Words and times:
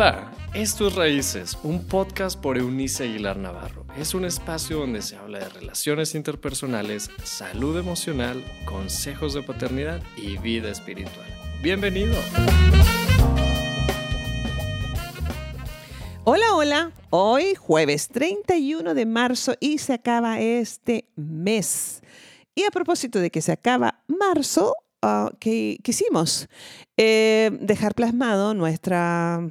Hola, 0.00 0.32
esto 0.54 0.88
es 0.88 0.94
Raíces, 0.94 1.58
un 1.62 1.84
podcast 1.84 2.40
por 2.40 2.56
Eunice 2.56 3.04
Aguilar 3.04 3.36
Navarro. 3.36 3.84
Es 3.98 4.14
un 4.14 4.24
espacio 4.24 4.78
donde 4.78 5.02
se 5.02 5.14
habla 5.16 5.40
de 5.40 5.48
relaciones 5.50 6.14
interpersonales, 6.14 7.10
salud 7.22 7.78
emocional, 7.78 8.42
consejos 8.64 9.34
de 9.34 9.42
paternidad 9.42 10.00
y 10.16 10.38
vida 10.38 10.70
espiritual. 10.70 11.26
Bienvenido. 11.62 12.14
Hola, 16.24 16.54
hola. 16.54 16.92
Hoy 17.10 17.54
jueves 17.54 18.08
31 18.08 18.94
de 18.94 19.04
marzo 19.04 19.52
y 19.60 19.76
se 19.76 19.92
acaba 19.92 20.40
este 20.40 21.10
mes. 21.14 22.00
Y 22.54 22.64
a 22.64 22.70
propósito 22.70 23.18
de 23.18 23.30
que 23.30 23.42
se 23.42 23.52
acaba 23.52 24.02
marzo, 24.06 24.74
que 25.38 25.78
quisimos 25.82 26.48
eh, 26.96 27.50
dejar 27.60 27.94
plasmado 27.94 28.54
nuestra 28.54 29.50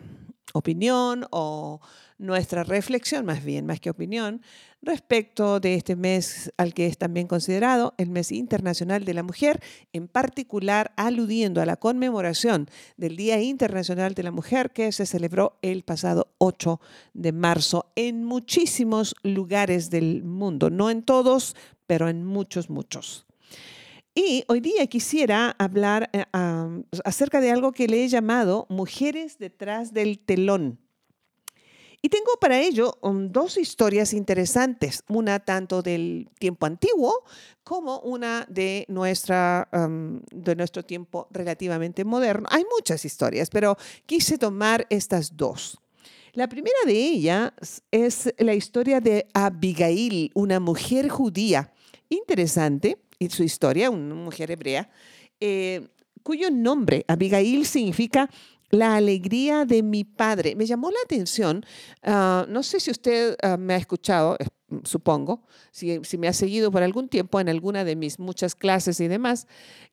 opinión 0.53 1.25
o 1.31 1.79
nuestra 2.17 2.63
reflexión, 2.63 3.25
más 3.25 3.43
bien, 3.43 3.65
más 3.65 3.79
que 3.79 3.89
opinión, 3.89 4.41
respecto 4.81 5.59
de 5.59 5.75
este 5.75 5.95
mes 5.95 6.51
al 6.57 6.73
que 6.73 6.85
es 6.85 6.97
también 6.97 7.27
considerado 7.27 7.93
el 7.97 8.09
mes 8.09 8.31
internacional 8.31 9.05
de 9.05 9.13
la 9.13 9.23
mujer, 9.23 9.61
en 9.93 10.07
particular 10.07 10.91
aludiendo 10.97 11.61
a 11.61 11.65
la 11.65 11.77
conmemoración 11.77 12.69
del 12.97 13.15
Día 13.15 13.41
Internacional 13.41 14.13
de 14.13 14.23
la 14.23 14.31
Mujer 14.31 14.71
que 14.71 14.91
se 14.91 15.05
celebró 15.05 15.57
el 15.61 15.83
pasado 15.83 16.33
8 16.39 16.79
de 17.13 17.31
marzo 17.31 17.91
en 17.95 18.25
muchísimos 18.25 19.15
lugares 19.23 19.89
del 19.89 20.23
mundo, 20.23 20.69
no 20.69 20.89
en 20.89 21.03
todos, 21.03 21.55
pero 21.87 22.09
en 22.09 22.25
muchos, 22.25 22.69
muchos. 22.69 23.28
Y 24.21 24.43
hoy 24.49 24.59
día 24.59 24.85
quisiera 24.87 25.55
hablar 25.57 26.09
eh, 26.11 26.25
acerca 27.05 27.39
de 27.39 27.51
algo 27.51 27.71
que 27.71 27.87
le 27.87 28.03
he 28.03 28.09
llamado 28.09 28.65
mujeres 28.67 29.37
detrás 29.37 29.93
del 29.93 30.19
telón. 30.19 30.77
Y 32.01 32.09
tengo 32.09 32.33
para 32.41 32.59
ello 32.59 32.97
um, 33.01 33.31
dos 33.31 33.55
historias 33.55 34.11
interesantes, 34.11 35.05
una 35.07 35.39
tanto 35.39 35.81
del 35.81 36.27
tiempo 36.37 36.65
antiguo 36.65 37.23
como 37.63 38.01
una 38.01 38.45
de, 38.49 38.83
nuestra, 38.89 39.69
de 39.71 40.55
nuestro 40.57 40.83
tiempo 40.83 41.29
relativamente 41.31 42.03
moderno. 42.03 42.49
Hay 42.51 42.65
muchas 42.77 43.05
historias, 43.05 43.49
pero 43.49 43.77
quise 44.05 44.37
tomar 44.37 44.85
estas 44.89 45.37
dos. 45.37 45.79
La 46.33 46.49
primera 46.49 46.79
de 46.85 46.93
ellas 46.93 47.53
es 47.89 48.33
la 48.37 48.53
historia 48.53 48.99
de 48.99 49.27
Abigail, 49.33 50.29
una 50.33 50.59
mujer 50.59 51.07
judía 51.07 51.71
interesante 52.09 52.97
y 53.19 53.29
su 53.29 53.43
historia, 53.43 53.89
una 53.89 54.15
mujer 54.15 54.49
hebrea, 54.49 54.89
eh, 55.39 55.87
cuyo 56.23 56.49
nombre, 56.49 57.05
Abigail, 57.07 57.65
significa 57.65 58.29
la 58.71 58.95
alegría 58.95 59.65
de 59.65 59.83
mi 59.83 60.03
padre. 60.03 60.55
Me 60.55 60.65
llamó 60.65 60.91
la 60.91 60.99
atención, 61.03 61.65
ah, 62.03 62.45
no 62.47 62.63
sé 62.63 62.79
si 62.79 62.91
usted 62.91 63.35
ah, 63.41 63.57
me 63.57 63.73
ha 63.73 63.77
escuchado, 63.77 64.37
supongo, 64.83 65.43
si, 65.71 65.99
me 66.17 66.27
ha 66.27 66.33
seguido 66.33 66.71
por 66.71 66.83
algún 66.83 67.09
tiempo 67.09 67.39
en 67.39 67.49
alguna 67.49 67.83
de 67.83 67.95
mis 67.95 68.19
muchas 68.19 68.55
clases 68.55 68.99
y 68.99 69.07
demás, 69.07 69.47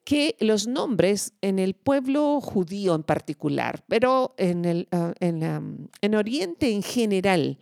que 0.04 0.36
los 0.41 0.66
nombres 0.66 1.32
en 1.41 1.58
el 1.58 1.74
pueblo 1.74 2.41
judío 2.41 2.94
en 2.94 3.02
particular, 3.02 3.82
pero 3.88 4.34
en, 4.36 4.64
el, 4.64 4.88
ah, 4.92 5.14
en, 5.20 5.88
en 6.00 6.14
Oriente 6.14 6.70
en 6.70 6.82
general, 6.82 7.58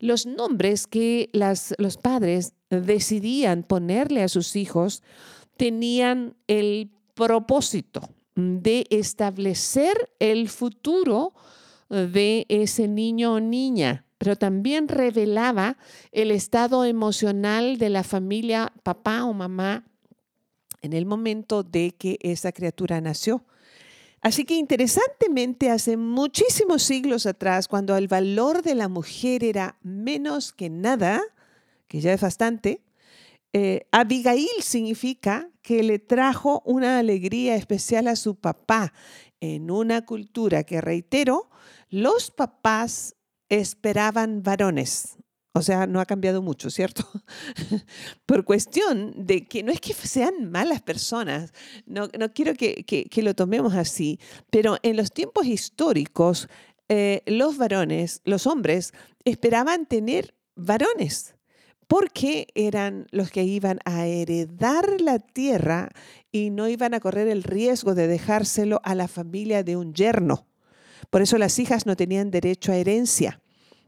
los 0.00 0.26
nombres 0.26 0.86
que 0.86 1.30
las, 1.32 1.74
los 1.78 1.96
padres 1.96 2.52
decidían 2.70 3.62
ponerle 3.62 4.22
a 4.22 4.28
sus 4.28 4.56
hijos 4.56 5.02
tenían 5.56 6.34
el 6.46 6.90
propósito 7.14 8.08
de 8.36 8.86
establecer 8.90 10.10
el 10.20 10.48
futuro 10.48 11.34
de 11.88 12.46
ese 12.48 12.86
niño 12.86 13.34
o 13.34 13.40
niña, 13.40 14.04
pero 14.18 14.36
también 14.36 14.88
revelaba 14.88 15.76
el 16.12 16.30
estado 16.30 16.84
emocional 16.84 17.78
de 17.78 17.88
la 17.88 18.04
familia, 18.04 18.72
papá 18.82 19.24
o 19.24 19.32
mamá, 19.32 19.84
en 20.82 20.92
el 20.92 21.06
momento 21.06 21.64
de 21.64 21.92
que 21.92 22.18
esa 22.22 22.52
criatura 22.52 23.00
nació. 23.00 23.44
Así 24.20 24.44
que 24.44 24.54
interesantemente, 24.54 25.70
hace 25.70 25.96
muchísimos 25.96 26.82
siglos 26.82 27.26
atrás, 27.26 27.66
cuando 27.66 27.96
el 27.96 28.08
valor 28.08 28.62
de 28.62 28.74
la 28.74 28.88
mujer 28.88 29.44
era 29.44 29.76
menos 29.82 30.52
que 30.52 30.70
nada, 30.70 31.22
que 31.88 32.00
ya 32.00 32.12
es 32.12 32.20
bastante, 32.20 32.82
eh, 33.52 33.86
Abigail 33.92 34.48
significa 34.60 35.50
que 35.62 35.82
le 35.82 35.98
trajo 35.98 36.62
una 36.66 36.98
alegría 36.98 37.56
especial 37.56 38.06
a 38.08 38.16
su 38.16 38.36
papá 38.36 38.92
en 39.40 39.70
una 39.70 40.04
cultura 40.04 40.64
que, 40.64 40.80
reitero, 40.80 41.50
los 41.88 42.30
papás 42.30 43.16
esperaban 43.48 44.42
varones. 44.42 45.16
O 45.54 45.62
sea, 45.62 45.86
no 45.86 46.00
ha 46.00 46.06
cambiado 46.06 46.42
mucho, 46.42 46.70
¿cierto? 46.70 47.08
Por 48.26 48.44
cuestión 48.44 49.14
de 49.16 49.46
que 49.46 49.62
no 49.62 49.72
es 49.72 49.80
que 49.80 49.94
sean 49.94 50.50
malas 50.50 50.82
personas, 50.82 51.52
no, 51.86 52.08
quiero 52.34 52.54
que, 52.54 53.10
lo 53.22 53.34
tomemos 53.34 53.74
así, 53.74 54.20
pero 54.50 54.76
en 54.82 54.96
los 54.96 55.10
tiempos 55.10 55.46
históricos, 55.46 56.48
eh, 56.88 57.22
los 57.26 57.56
varones, 57.56 58.20
los 58.24 58.46
hombres, 58.46 58.92
esperaban 59.24 59.86
tener 59.86 60.34
varones 60.54 61.37
porque 61.88 62.48
eran 62.54 63.06
los 63.10 63.30
que 63.30 63.42
iban 63.42 63.80
a 63.84 64.06
heredar 64.06 65.00
la 65.00 65.18
tierra 65.18 65.88
y 66.30 66.50
no 66.50 66.68
iban 66.68 66.94
a 66.94 67.00
correr 67.00 67.28
el 67.28 67.42
riesgo 67.42 67.94
de 67.94 68.06
dejárselo 68.06 68.80
a 68.84 68.94
la 68.94 69.08
familia 69.08 69.64
de 69.64 69.76
un 69.76 69.94
yerno. 69.94 70.46
Por 71.10 71.22
eso 71.22 71.38
las 71.38 71.58
hijas 71.58 71.86
no 71.86 71.96
tenían 71.96 72.30
derecho 72.30 72.72
a 72.72 72.76
herencia. 72.76 73.40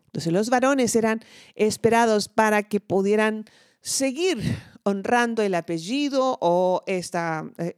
Entonces 0.06 0.32
los 0.32 0.48
varones 0.48 0.96
eran 0.96 1.20
esperados 1.54 2.28
para 2.28 2.62
que 2.64 2.80
pudieran 2.80 3.44
seguir 3.82 4.38
honrando 4.82 5.42
el 5.42 5.54
apellido 5.54 6.38
o 6.40 6.82
eh, 6.86 7.02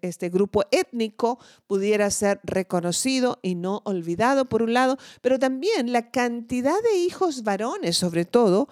este 0.02 0.28
grupo 0.28 0.64
étnico 0.70 1.38
pudiera 1.66 2.10
ser 2.10 2.40
reconocido 2.44 3.38
y 3.42 3.56
no 3.56 3.82
olvidado 3.84 4.48
por 4.48 4.62
un 4.62 4.72
lado, 4.72 4.98
pero 5.20 5.38
también 5.38 5.92
la 5.92 6.10
cantidad 6.10 6.80
de 6.92 6.98
hijos 6.98 7.42
varones, 7.42 7.96
sobre 7.96 8.24
todo, 8.24 8.68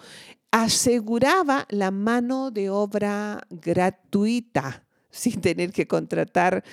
aseguraba 0.51 1.65
la 1.69 1.91
mano 1.91 2.51
de 2.51 2.69
obra 2.69 3.41
gratuita 3.49 4.85
sin 5.11 5.41
tener 5.41 5.71
que 5.71 5.87
contratar 5.87 6.63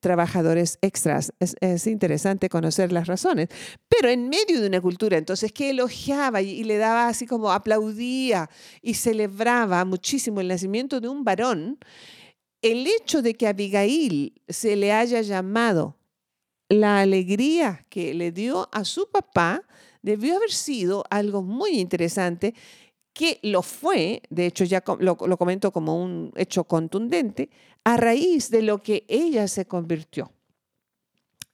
trabajadores 0.00 0.78
extras. 0.82 1.32
Es, 1.40 1.86
interesante 1.86 2.48
conocer 2.48 2.92
las 2.92 3.06
razones. 3.06 3.48
Pero 3.88 4.08
en 4.08 4.28
medio 4.28 4.60
de 4.60 4.68
una 4.68 4.80
cultura, 4.80 5.18
entonces, 5.18 5.52
que 5.52 5.70
elogiaba 5.70 6.42
y, 6.42 6.62
le 6.64 6.76
daba 6.76 7.08
así 7.08 7.26
como 7.26 7.50
aplaudía 7.50 8.50
y 8.82 8.94
celebraba 8.94 9.84
muchísimo 9.84 10.40
el 10.40 10.48
nacimiento 10.48 11.00
de 11.00 11.08
un 11.08 11.24
varón, 11.24 11.78
el 12.62 12.86
hecho 12.86 13.22
de 13.22 13.34
que 13.34 13.46
Abigail 13.46 14.40
se 14.48 14.76
le 14.76 14.92
haya 14.92 15.20
llamado 15.22 15.96
la 16.68 17.00
alegría 17.00 17.86
que 17.88 18.14
le 18.14 18.30
dio 18.30 18.68
a 18.72 18.84
su 18.84 19.08
papá 19.10 19.62
debió 20.02 20.36
haber 20.36 20.52
sido 20.52 21.04
algo 21.10 21.42
muy 21.42 21.78
interesante 21.78 22.54
que 23.18 23.40
lo 23.42 23.62
fue, 23.62 24.22
de 24.30 24.46
hecho 24.46 24.62
ya 24.62 24.80
lo, 25.00 25.16
lo 25.20 25.36
comento 25.36 25.72
como 25.72 26.00
un 26.00 26.32
hecho 26.36 26.62
contundente, 26.62 27.50
a 27.82 27.96
raíz 27.96 28.48
de 28.48 28.62
lo 28.62 28.80
que 28.80 29.04
ella 29.08 29.48
se 29.48 29.66
convirtió. 29.66 30.30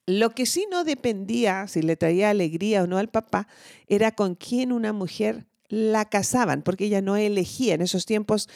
Lo 0.04 0.34
que 0.34 0.44
sí 0.44 0.66
no 0.70 0.84
dependía 0.84 1.66
si 1.66 1.80
le 1.80 1.97
traía 1.97 2.28
alegría 2.28 2.82
o 2.82 2.86
no 2.86 2.98
al 2.98 3.08
papá 3.08 3.48
era 3.86 4.14
con 4.14 4.34
quién 4.34 4.72
una 4.72 4.92
mujer 4.92 5.47
la 5.70 6.04
casaban, 6.04 6.60
porque 6.60 6.84
ella 6.84 7.00
no 7.00 7.16
elegía 7.16 7.72
en 7.72 7.81
esos 7.81 8.04
tiempos 8.04 8.50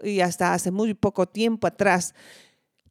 y 0.00 0.20
hasta 0.20 0.54
hace 0.54 0.70
muy 0.70 0.94
poco 0.94 1.26
tiempo 1.26 1.66
atrás. 1.66 2.14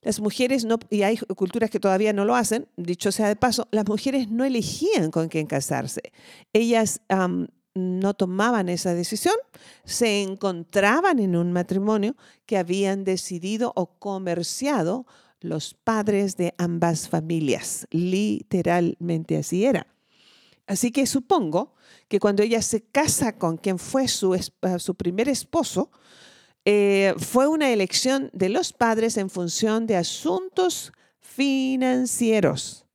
Las 0.02 0.20
mujeres 0.20 0.66
no, 0.66 0.80
y 0.90 1.03
hay 1.03 1.16
culturas 1.16 1.70
que 1.70 1.80
todavía 1.80 2.12
no 2.12 2.26
lo 2.26 2.36
hacen, 2.36 2.68
dicho 2.76 3.14
sea 3.14 3.29
de 3.29 3.38
paso, 3.38 3.70
las 3.72 3.88
mujeres 3.88 4.29
no 4.29 4.44
elegían 4.44 5.12
con 5.12 5.29
quién 5.29 5.47
casarse. 5.47 6.12
Ellas 6.52 7.00
no 7.73 8.14
tomaban 8.14 8.70
esa 8.70 8.94
decisión, 8.94 9.35
se 9.85 10.22
encontraban 10.22 11.20
en 11.20 11.35
un 11.35 11.52
matrimonio 11.52 12.16
que 12.46 12.58
habían 12.58 13.03
decidido 13.03 13.72
o 13.76 13.97
comerciado 13.97 15.06
los 15.40 15.73
padres 15.73 16.38
de 16.38 16.53
ambas 16.58 17.09
familias. 17.09 17.88
Literalmente 17.91 19.38
así 19.38 19.66
era. 19.66 19.88
Así 20.68 20.91
que 20.91 21.06
supongo 21.06 21.73
que 22.08 22.20
cuando 22.20 22.44
ella 22.44 22.62
se 22.62 22.82
casa 22.82 23.38
con 23.38 23.58
quien 23.58 23.79
fue 23.79 24.08
su, 24.08 24.38
ah, 24.62 24.79
su 24.79 24.96
primer 24.96 25.28
esposo, 25.28 25.91
eh, 26.64 27.16
fue 27.18 27.47
una 27.47 27.72
elección 27.72 28.29
de 28.34 28.50
los 28.50 28.72
padres 28.72 29.18
en 29.18 29.29
función 29.29 29.88
de 29.88 29.96
asuntos 29.96 30.94
financieros. 31.20 32.85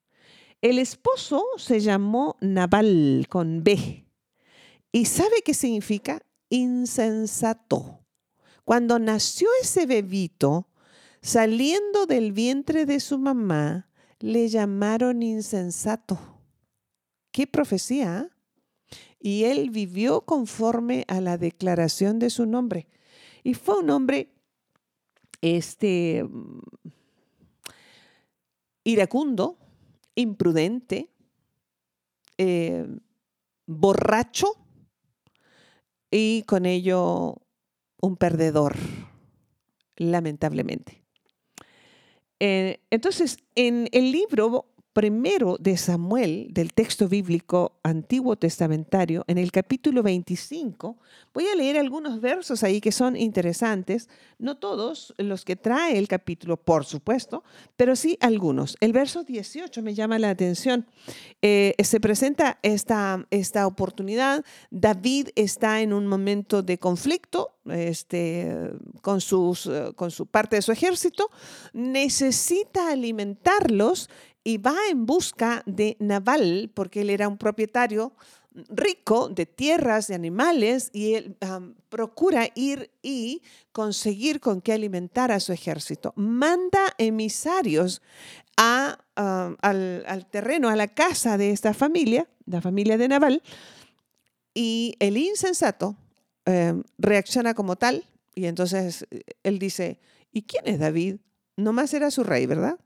El 0.63 0.79
esposo 0.79 1.45
se 1.59 1.81
llamó 1.81 2.37
Naval 2.41 3.27
con 3.29 3.65
B 3.65 4.06
¿Y 4.97 5.05
sabe 5.05 5.43
qué 5.45 5.53
significa? 5.53 6.23
Insensato. 6.49 8.01
Cuando 8.65 8.99
nació 8.99 9.47
ese 9.61 9.85
bebito, 9.85 10.71
saliendo 11.21 12.07
del 12.07 12.33
vientre 12.33 12.87
de 12.87 13.01
su 13.01 13.19
mamá, 13.19 13.91
le 14.21 14.49
llamaron 14.49 15.23
insensato. 15.23 16.19
¿Qué 17.31 17.47
profecía? 17.47 18.31
y 19.21 19.45
él 19.45 19.69
vivió 19.69 20.23
conforme 20.23 21.05
a 21.09 21.21
la 21.21 21.37
declaración 21.37 22.19
de 22.19 22.31
su 22.31 22.47
nombre. 22.47 22.87
Y 23.43 23.53
fue 23.53 23.81
un 23.81 23.91
hombre 23.91 24.33
este, 25.43 26.25
mm, 26.25 26.61
iracundo, 28.85 29.59
imprudente, 30.15 31.11
eh, 32.39 32.87
borracho 33.67 34.66
y 36.19 36.45
con 36.45 36.65
ello 36.65 37.43
un 38.01 38.17
perdedor, 38.17 38.75
lamentablemente. 39.97 41.03
Eh, 42.41 42.81
entonces, 42.89 43.37
en 43.55 43.91
el 43.93 44.13
libro 44.13 44.67
primero 44.97 45.59
de 45.61 45.77
Samuel, 45.77 46.49
del 46.53 46.73
texto 46.73 47.07
bíblico 47.07 47.79
antiguo 47.83 48.35
testamentario, 48.37 49.25
en 49.27 49.37
el 49.37 49.53
capítulo 49.53 50.03
25, 50.03 50.97
voy 51.35 51.47
a 51.49 51.55
leer 51.55 51.77
algunos 51.77 52.19
versos 52.23 52.63
ahí 52.63 52.81
que 52.81 52.93
son 52.93 53.15
interesantes, 53.15 54.09
no 54.39 54.57
todos 54.57 55.15
los 55.19 55.45
que 55.45 55.55
trae 55.55 55.99
el 55.99 56.09
capítulo, 56.09 56.57
por 56.57 56.87
supuesto, 56.87 57.45
pero 57.77 57.95
sí 57.95 58.17
algunos. 58.23 58.79
El 58.81 58.95
verso 58.95 59.23
18 59.23 59.83
me 59.83 59.93
llama 59.93 60.19
la 60.19 60.31
atención. 60.31 60.87
Eh, 61.43 61.75
se 61.85 62.01
presenta 62.01 62.59
esta, 62.63 63.27
esta 63.29 63.67
oportunidad. 63.67 64.47
David 64.71 65.29
está 65.35 65.83
en 65.83 65.93
un 65.93 66.07
momento 66.07 66.63
de 66.63 66.79
conflicto 66.79 67.59
este, 67.67 68.71
con, 69.03 69.21
sus, 69.21 69.71
con 69.95 70.11
su 70.11 70.25
parte 70.25 70.57
de 70.57 70.63
su 70.63 70.73
ejército, 70.73 71.31
necesita 71.75 72.91
alimentarlos 72.91 74.09
y 74.47 74.59
va 74.59 74.77
en 74.93 75.07
busca 75.07 75.65
de 75.67 75.97
Naval, 75.99 76.71
porque 76.73 77.01
él 77.01 77.11
era 77.11 77.27
un 77.27 77.37
propietario 77.37 78.13
rico 78.69 79.29
de 79.29 79.45
tierras, 79.45 80.07
de 80.07 80.15
animales, 80.15 80.91
y 80.93 81.15
él 81.15 81.37
procura 81.89 82.47
ir 82.55 82.93
y 83.03 83.43
conseguir 83.73 84.39
con 84.39 84.61
qué 84.61 84.73
alimentar 84.73 85.33
a 85.33 85.41
su 85.41 85.53
ejército. 85.53 86.13
Manda 86.15 86.95
emisarios 86.97 88.03
a, 88.57 89.01
al, 89.17 90.27
terreno, 90.31 90.69
a 90.69 90.77
la 90.77 90.95
casa 90.95 91.37
de 91.37 91.51
esta 91.51 91.75
familia, 91.75 92.29
la 92.45 92.61
familia 92.61 92.97
de 92.97 93.09
Naval, 93.09 93.43
y 94.55 94.95
el 95.01 95.17
insensato 95.17 95.97
em, 96.45 96.85
reacciona 96.99 97.53
como 97.55 97.75
tal, 97.75 98.05
y 98.33 98.47
entonces 98.47 99.09
eh, 99.11 99.25
él 99.43 99.59
dice, 99.59 99.99
¿y 100.31 100.43
quién 100.43 100.69
es 100.69 100.79
David? 100.79 101.17
Nomás 101.57 101.93
era 101.95 102.13
su 102.13 102.23
rey, 102.23 102.47
¿verdad? 102.47 102.79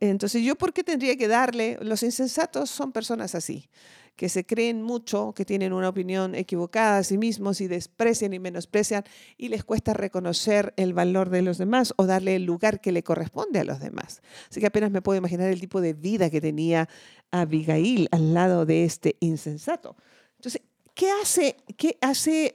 Entonces, 0.00 0.42
¿yo 0.42 0.56
por 0.56 0.72
qué 0.72 0.84
tendría 0.84 1.16
que 1.16 1.28
darle? 1.28 1.78
Los 1.80 2.02
insensatos 2.02 2.70
son 2.70 2.92
personas 2.92 3.34
así, 3.34 3.68
que 4.14 4.28
se 4.28 4.46
creen 4.46 4.82
mucho, 4.82 5.32
que 5.34 5.44
tienen 5.44 5.72
una 5.72 5.88
opinión 5.88 6.34
equivocada 6.34 6.98
a 6.98 7.04
sí 7.04 7.18
mismos 7.18 7.60
y 7.60 7.66
desprecian 7.66 8.32
y 8.32 8.38
menosprecian 8.38 9.04
y 9.36 9.48
les 9.48 9.64
cuesta 9.64 9.94
reconocer 9.94 10.72
el 10.76 10.92
valor 10.92 11.30
de 11.30 11.42
los 11.42 11.58
demás 11.58 11.94
o 11.96 12.06
darle 12.06 12.36
el 12.36 12.44
lugar 12.44 12.80
que 12.80 12.92
le 12.92 13.02
corresponde 13.02 13.58
a 13.58 13.64
los 13.64 13.80
demás. 13.80 14.22
Así 14.50 14.60
que 14.60 14.66
apenas 14.66 14.90
me 14.90 15.02
puedo 15.02 15.18
imaginar 15.18 15.48
el 15.50 15.60
tipo 15.60 15.80
de 15.80 15.94
vida 15.94 16.30
que 16.30 16.40
tenía 16.40 16.88
Abigail 17.30 18.08
al 18.12 18.34
lado 18.34 18.66
de 18.66 18.84
este 18.84 19.16
insensato. 19.20 19.96
Entonces, 20.36 20.62
¿qué 20.94 21.10
hace? 21.22 21.56
¿Qué 21.76 21.98
hace? 22.00 22.54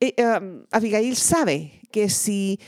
Eh, 0.00 0.14
Abigail 0.70 1.16
sabe 1.16 1.80
que 1.90 2.10
si 2.10 2.58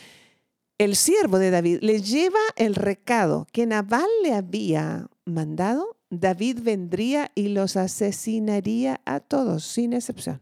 el 0.79 0.97
siervo 0.97 1.39
de 1.39 1.51
David 1.51 1.79
le 1.83 2.01
lleva 2.03 2.41
el 2.57 2.75
recado 2.75 3.47
que 3.53 3.67
Nabal 3.67 4.09
le 4.23 4.35
había 4.35 5.09
mandado, 5.25 5.97
David 6.11 6.61
vendría 6.63 7.31
y 7.35 7.49
los 7.49 7.77
asesinaría 7.77 9.01
a 9.05 9.21
todos, 9.21 9.65
sin 9.65 9.93
excepción. 9.93 10.41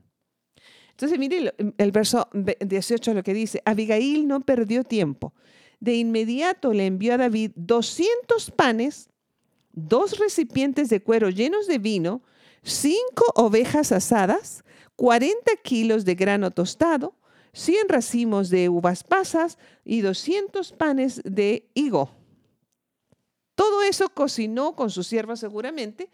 Entonces, 0.91 1.19
mire 1.19 1.55
el 1.79 1.93
verso 1.93 2.29
18 2.33 3.15
lo 3.15 3.23
que 3.23 3.35
dice, 3.35 3.63
Abigail 3.65 4.27
no 4.27 4.41
perdió 4.41 4.85
tiempo. 4.85 5.35
De 5.81 5.95
inmediato 5.95 6.73
le 6.73 6.87
envió 6.87 7.15
a 7.15 7.19
David 7.19 7.53
200 7.57 8.51
panes, 8.53 9.09
dos 9.73 10.19
recipientes 10.19 10.91
de 10.91 11.03
cuero 11.03 11.31
llenos 11.31 11.67
de 11.67 11.79
vino, 11.79 12.23
cinco 12.63 13.25
ovejas 13.35 13.91
asadas, 13.91 14.65
40 14.97 15.57
kilos 15.63 16.05
de 16.05 16.15
grano 16.15 16.51
tostado, 16.51 17.17
100 17.55 17.89
racimos 17.89 18.49
de 18.49 18.69
uvas 18.69 19.05
pasas 19.05 19.59
y 19.85 20.01
200 20.01 20.73
panes 20.73 21.21
de 21.25 21.69
higo. 21.75 22.11
Todo 23.55 23.83
eso 23.83 24.09
cocinó 24.09 24.75
con 24.75 24.91
su 24.91 25.03
sierva 25.03 25.37
seguramente 25.37 26.11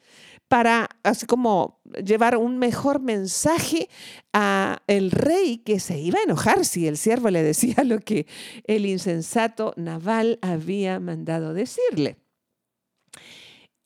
para 0.48 0.88
así 1.02 1.26
como 1.26 1.80
llevar 2.04 2.36
un 2.36 2.58
mejor 2.58 3.00
mensaje 3.00 3.88
a 4.32 4.82
el 4.86 5.10
rey 5.10 5.58
que 5.58 5.78
se 5.78 5.98
iba 5.98 6.18
a 6.18 6.24
enojar 6.24 6.64
si 6.64 6.88
el 6.88 6.96
siervo 6.96 7.30
le 7.30 7.42
decía 7.42 7.84
lo 7.84 8.00
que 8.00 8.26
el 8.64 8.86
insensato 8.86 9.72
Naval 9.76 10.38
había 10.42 10.98
mandado 10.98 11.54
decirle. 11.54 12.16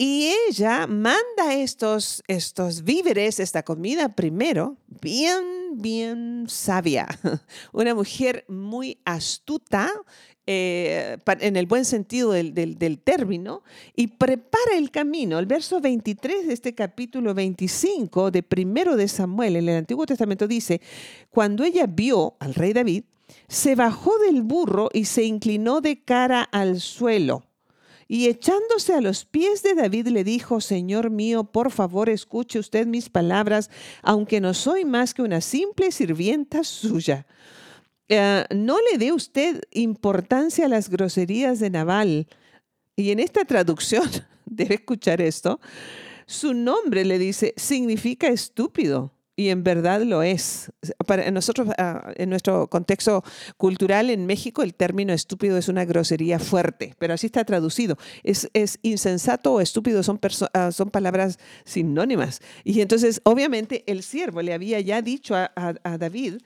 Y 0.04 0.32
ella 0.48 0.88
manda 0.88 1.54
estos, 1.54 2.24
estos 2.26 2.82
víveres, 2.82 3.38
esta 3.38 3.62
comida 3.62 4.08
primero, 4.08 4.76
bien, 5.00 5.44
bien 5.74 6.46
sabia. 6.48 7.06
Una 7.72 7.94
mujer 7.94 8.44
muy 8.48 8.98
astuta, 9.04 9.92
eh, 10.44 11.18
en 11.38 11.54
el 11.54 11.66
buen 11.66 11.84
sentido 11.84 12.32
del, 12.32 12.52
del, 12.52 12.98
término, 12.98 13.62
y 13.94 14.08
prepara 14.08 14.76
el 14.76 14.90
camino. 14.90 15.38
El 15.38 15.46
verso 15.46 15.80
23 15.80 16.48
de 16.48 16.52
este 16.52 16.74
capítulo 16.74 17.32
25 17.32 18.32
de 18.32 18.42
primero 18.42 18.96
de 18.96 19.06
Samuel 19.06 19.54
en 19.54 19.68
el 19.68 19.76
Antiguo 19.76 20.04
Testamento 20.04 20.48
dice, 20.48 20.80
cuando 21.30 21.62
ella 21.62 21.86
vio 21.86 22.34
al 22.40 22.54
rey 22.54 22.72
David, 22.72 23.04
se 23.46 23.76
bajó 23.76 24.18
del 24.18 24.42
burro 24.42 24.88
y 24.92 25.04
se 25.04 25.22
inclinó 25.22 25.80
de 25.80 26.02
cara 26.02 26.42
al 26.42 26.80
suelo 26.80 27.44
y 28.12 28.28
echándose 28.28 28.92
a 28.92 29.00
los 29.00 29.24
pies 29.24 29.62
de 29.62 29.74
David 29.74 30.08
le 30.08 30.22
dijo, 30.22 30.60
Señor 30.60 31.08
mío, 31.08 31.44
por 31.44 31.70
favor 31.70 32.10
escuche 32.10 32.58
usted 32.58 32.86
mis 32.86 33.08
palabras, 33.08 33.70
aunque 34.02 34.38
no 34.38 34.52
soy 34.52 34.84
más 34.84 35.14
que 35.14 35.22
una 35.22 35.40
simple 35.40 35.90
sirvienta 35.90 36.62
suya. 36.62 37.26
Eh, 38.10 38.44
no 38.54 38.76
le 38.90 38.98
dé 38.98 39.12
usted 39.12 39.62
importancia 39.70 40.66
a 40.66 40.68
las 40.68 40.90
groserías 40.90 41.58
de 41.58 41.70
Naval. 41.70 42.26
Y 42.96 43.12
en 43.12 43.18
esta 43.18 43.46
traducción, 43.46 44.06
debe 44.44 44.74
escuchar 44.74 45.22
esto, 45.22 45.58
su 46.26 46.52
nombre 46.52 47.06
le 47.06 47.18
dice, 47.18 47.54
significa 47.56 48.26
estúpido. 48.26 49.10
Y 49.34 49.48
en 49.48 49.64
verdad 49.64 50.02
lo 50.02 50.22
es. 50.22 50.70
Para 51.06 51.30
nosotros, 51.30 51.68
ah, 51.78 52.12
en 52.16 52.28
nuestro 52.28 52.68
contexto 52.68 53.24
cultural 53.56 54.10
en 54.10 54.26
México, 54.26 54.62
el 54.62 54.74
término 54.74 55.14
estúpido 55.14 55.56
es 55.56 55.68
una 55.68 55.86
grosería 55.86 56.38
fuerte, 56.38 56.94
pero 56.98 57.14
así 57.14 57.26
está 57.26 57.44
traducido. 57.44 57.96
Es, 58.22 58.48
insensato 58.82 59.54
o 59.54 59.60
estúpido, 59.60 60.02
son, 60.02 60.20
ah, 60.52 60.70
son 60.70 60.90
palabras 60.90 61.38
sinónimas. 61.64 62.40
Y 62.62 62.82
entonces, 62.82 63.22
obviamente, 63.24 63.84
el 63.86 64.02
siervo 64.02 64.42
le 64.42 64.52
había 64.52 64.80
ya 64.80 65.00
dicho 65.00 65.34
a, 65.34 65.50
a 65.56 65.98
David 65.98 66.38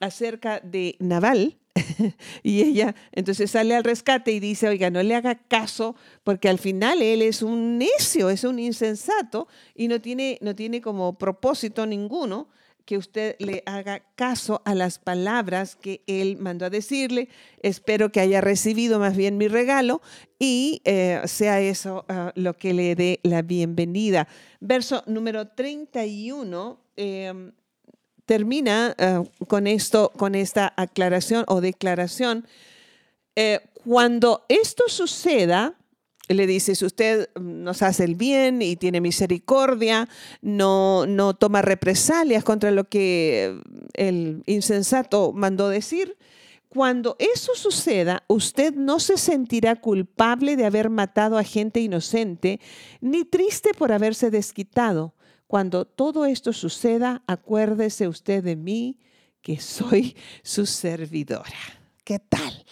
acerca 0.00 0.60
de 0.60 0.96
Naval, 0.98 1.58
y 2.42 2.62
ella 2.62 2.94
entonces 3.12 3.50
sale 3.50 3.74
al 3.74 3.84
rescate 3.84 4.32
y 4.32 4.40
dice, 4.40 4.68
oiga, 4.68 4.90
no 4.90 5.02
le 5.02 5.14
haga 5.14 5.34
caso 5.34 5.94
porque 6.24 6.48
al 6.48 6.58
final 6.58 7.02
él 7.02 7.22
es 7.22 7.42
un 7.42 7.78
necio, 7.78 8.30
es 8.30 8.44
un 8.44 8.58
insensato 8.58 9.48
y 9.74 9.88
no 9.88 10.00
tiene, 10.00 10.38
no 10.40 10.54
tiene 10.54 10.80
como 10.80 11.18
propósito 11.18 11.86
ninguno 11.86 12.48
que 12.84 12.96
usted 12.96 13.34
le 13.40 13.64
haga 13.66 14.04
caso 14.14 14.62
a 14.64 14.72
las 14.72 15.00
palabras 15.00 15.74
que 15.74 16.02
él 16.06 16.36
mandó 16.38 16.66
a 16.66 16.70
decirle. 16.70 17.28
Espero 17.60 18.12
que 18.12 18.20
haya 18.20 18.40
recibido 18.40 19.00
más 19.00 19.16
bien 19.16 19.36
mi 19.36 19.48
regalo 19.48 20.00
y 20.38 20.82
eh, 20.84 21.20
sea 21.24 21.60
eso 21.60 22.04
ah, 22.08 22.32
lo 22.36 22.56
que 22.56 22.72
le 22.72 22.94
dé 22.94 23.18
la 23.24 23.42
bienvenida. 23.42 24.28
Verso 24.60 25.02
número 25.06 25.48
31 25.48 26.78
termina 28.26 28.94
eh, 28.98 29.22
con 29.48 29.66
esto, 29.66 30.12
con 30.16 30.34
esta 30.34 30.74
aclaración 30.76 31.44
o 31.48 31.60
declaración. 31.60 32.46
Eh, 33.36 33.60
cuando 33.84 34.44
esto 34.48 34.84
suceda, 34.88 35.74
le 36.28 36.46
dice, 36.48 36.74
si 36.74 36.84
usted 36.84 37.30
nos 37.40 37.82
hace 37.82 38.04
el 38.04 38.16
bien 38.16 38.60
y 38.60 38.74
tiene 38.74 39.00
misericordia, 39.00 40.08
no, 40.42 41.06
no 41.06 41.34
toma 41.34 41.62
represalias 41.62 42.42
contra 42.42 42.72
lo 42.72 42.88
que 42.88 43.60
el 43.94 44.42
insensato 44.46 45.32
mandó 45.32 45.68
decir, 45.68 46.16
cuando 46.68 47.16
eso 47.20 47.54
suceda, 47.54 48.24
usted 48.26 48.74
no 48.74 48.98
se 48.98 49.16
sentirá 49.16 49.76
culpable 49.76 50.56
de 50.56 50.66
haber 50.66 50.90
matado 50.90 51.38
a 51.38 51.44
gente 51.44 51.80
inocente, 51.80 52.60
ni 53.00 53.24
triste 53.24 53.70
por 53.72 53.92
haberse 53.92 54.30
desquitado 54.30 55.14
cuando 55.46 55.84
todo 55.84 56.26
esto 56.26 56.52
suceda, 56.52 57.22
acuérdese 57.26 58.08
usted 58.08 58.42
de 58.42 58.56
mí, 58.56 58.98
que 59.42 59.60
soy 59.60 60.16
su 60.42 60.66
servidora. 60.66 61.56
¿Qué 62.04 62.18
tal? 62.18 62.64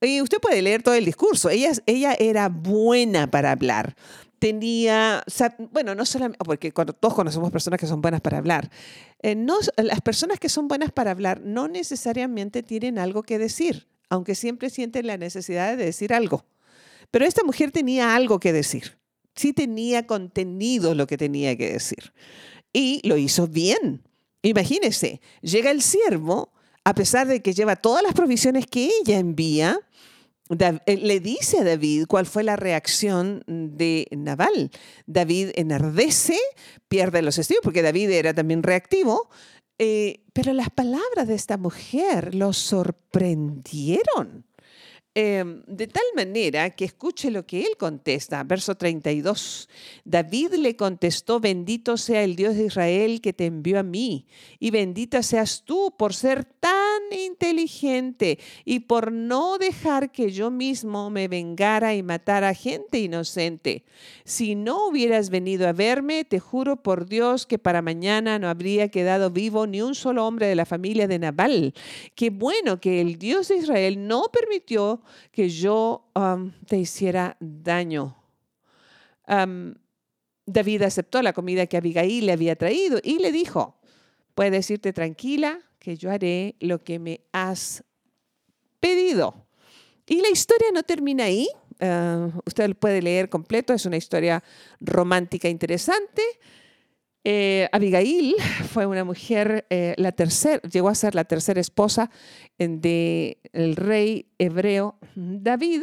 Y 0.00 0.20
usted 0.20 0.38
puede 0.38 0.62
leer 0.62 0.82
todo 0.82 0.94
el 0.94 1.04
discurso. 1.04 1.48
Ella, 1.50 1.72
era 2.18 2.48
buena 2.48 3.30
para 3.30 3.50
hablar. 3.50 3.96
tenía, 4.38 5.24
bueno, 5.72 5.94
no 5.94 6.06
solamente, 6.06 6.38
porque 6.44 6.70
todos 6.70 7.14
conocemos 7.14 7.50
personas 7.50 7.80
que 7.80 7.86
son 7.86 8.00
buenas 8.00 8.20
para 8.20 8.38
hablar. 8.38 8.70
Eh, 9.20 9.34
no, 9.34 9.56
las 9.76 10.00
personas 10.00 10.38
que 10.38 10.48
son 10.48 10.68
buenas 10.68 10.92
para 10.92 11.10
hablar 11.10 11.40
no 11.40 11.66
necesariamente 11.66 12.62
tienen 12.62 12.98
algo 12.98 13.24
que 13.24 13.38
decir, 13.38 13.88
aunque 14.08 14.36
siempre 14.36 14.70
sienten 14.70 15.08
la 15.08 15.16
necesidad 15.16 15.76
de 15.76 15.84
decir 15.84 16.14
algo. 16.14 16.44
Pero 17.10 17.24
esta 17.24 17.42
mujer 17.42 17.72
tenía 17.72 18.14
algo 18.14 18.38
que 18.38 18.52
decir. 18.52 18.97
Sí 19.38 19.52
tenía 19.52 20.04
contenido 20.06 20.96
lo 20.96 21.06
que 21.06 21.16
tenía 21.16 21.56
que 21.56 21.72
decir. 21.72 22.12
Y 22.72 23.06
lo 23.06 23.16
hizo 23.16 23.46
bien. 23.46 24.02
Imagínese, 24.42 25.20
llega 25.42 25.70
el 25.70 25.80
siervo, 25.80 26.52
a 26.82 26.92
pesar 26.94 27.28
de 27.28 27.40
que 27.40 27.52
lleva 27.52 27.76
todas 27.76 28.02
las 28.02 28.14
provisiones 28.14 28.66
que 28.66 28.90
ella 29.00 29.18
envía, 29.18 29.78
eh, 30.50 30.96
le 30.96 31.20
dice 31.20 31.58
a 31.58 31.64
David 31.64 32.06
cuál 32.08 32.26
fue 32.26 32.42
la 32.42 32.56
reacción 32.56 33.44
de 33.46 34.08
Naval. 34.10 34.72
David 35.06 35.50
enardece, 35.54 36.36
pierde 36.88 37.22
los 37.22 37.38
estribos, 37.38 37.62
porque 37.62 37.82
David 37.82 38.10
era 38.10 38.34
también 38.34 38.64
reactivo, 38.64 39.28
eh, 39.78 40.24
pero 40.32 40.52
las 40.52 40.70
palabras 40.70 41.28
de 41.28 41.36
esta 41.36 41.58
mujer 41.58 42.34
lo 42.34 42.52
sorprendieron. 42.52 44.47
Em, 45.20 45.64
de 45.66 45.88
tal 45.88 46.04
manera 46.14 46.70
que 46.70 46.84
escuche 46.84 47.32
lo 47.32 47.44
que 47.44 47.62
él 47.62 47.76
contesta, 47.76 48.44
verso 48.44 48.76
32. 48.76 49.68
David 50.04 50.54
le 50.60 50.76
contestó, 50.76 51.40
bendito 51.40 51.96
sea 51.96 52.22
el 52.22 52.36
Dios 52.36 52.54
de 52.54 52.66
Israel 52.66 53.20
que 53.20 53.32
te 53.32 53.46
envió 53.46 53.80
a 53.80 53.82
mí, 53.82 54.28
y 54.60 54.70
bendita 54.70 55.24
seas 55.24 55.64
tú 55.64 55.92
por 55.98 56.14
ser 56.14 56.44
tan 56.44 56.77
inteligente 57.12 58.38
y 58.64 58.80
por 58.80 59.12
no 59.12 59.58
dejar 59.58 60.12
que 60.12 60.30
yo 60.30 60.50
mismo 60.50 61.10
me 61.10 61.28
vengara 61.28 61.94
y 61.94 62.02
matara 62.02 62.50
a 62.50 62.54
gente 62.54 62.98
inocente. 62.98 63.84
Si 64.24 64.54
no 64.54 64.88
hubieras 64.88 65.30
venido 65.30 65.68
a 65.68 65.72
verme, 65.72 66.24
te 66.24 66.40
juro 66.40 66.82
por 66.82 67.06
Dios 67.06 67.46
que 67.46 67.58
para 67.58 67.82
mañana 67.82 68.38
no 68.38 68.48
habría 68.48 68.88
quedado 68.88 69.30
vivo 69.30 69.66
ni 69.66 69.82
un 69.82 69.94
solo 69.94 70.26
hombre 70.26 70.46
de 70.46 70.54
la 70.54 70.66
familia 70.66 71.08
de 71.08 71.18
Nabal. 71.18 71.74
Qué 72.14 72.30
bueno 72.30 72.80
que 72.80 73.00
el 73.00 73.18
Dios 73.18 73.48
de 73.48 73.56
Israel 73.56 74.06
no 74.06 74.24
permitió 74.32 75.02
que 75.32 75.48
yo 75.48 76.10
te 76.66 76.78
hiciera 76.78 77.36
daño. 77.40 78.16
David 80.46 80.82
aceptó 80.82 81.20
la 81.20 81.34
comida 81.34 81.66
que 81.66 81.76
Abigail 81.76 82.24
le 82.24 82.32
había 82.32 82.56
traído 82.56 82.98
y 83.02 83.18
le 83.18 83.30
dijo, 83.32 83.76
puedes 84.34 84.70
irte 84.70 84.94
tranquila, 84.94 85.60
yo 85.96 86.10
haré 86.10 86.56
lo 86.60 86.82
que 86.82 86.98
me 86.98 87.20
has 87.32 87.84
pedido. 88.80 89.46
Y 90.06 90.20
la 90.20 90.30
historia 90.30 90.68
no 90.72 90.82
termina 90.82 91.24
ahí. 91.24 91.48
Uh, 91.80 92.32
usted 92.44 92.74
puede 92.76 93.00
leer 93.00 93.28
completo, 93.28 93.72
es 93.72 93.86
una 93.86 93.96
historia 93.96 94.42
romántica 94.80 95.48
interesante. 95.48 96.22
Eh, 97.24 97.68
Abigail 97.72 98.36
fue 98.72 98.86
una 98.86 99.04
mujer, 99.04 99.66
eh, 99.70 99.94
la 99.98 100.12
tercera, 100.12 100.62
llegó 100.62 100.88
a 100.88 100.94
ser 100.94 101.14
la 101.14 101.24
tercera 101.24 101.60
esposa 101.60 102.10
del 102.58 103.76
rey 103.76 104.26
hebreo 104.38 104.96
David, 105.14 105.82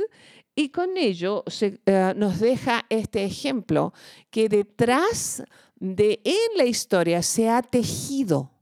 y 0.56 0.70
con 0.70 0.98
ello 0.98 1.44
se, 1.48 1.80
eh, 1.86 2.14
nos 2.16 2.40
deja 2.40 2.86
este 2.90 3.26
ejemplo 3.26 3.94
que 4.32 4.48
detrás 4.48 5.44
de 5.76 6.22
en 6.24 6.58
la 6.58 6.66
historia 6.66 7.22
se 7.22 7.50
ha 7.50 7.62
tejido 7.62 8.55